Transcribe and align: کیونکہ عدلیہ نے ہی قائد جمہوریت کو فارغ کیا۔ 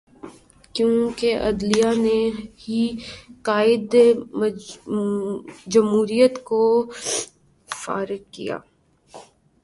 کیونکہ 0.75 1.39
عدلیہ 1.39 1.91
نے 1.97 2.19
ہی 2.63 2.81
قائد 3.43 3.95
جمہوریت 5.67 6.43
کو 6.43 6.61
فارغ 7.69 8.21
کیا۔ 8.31 8.57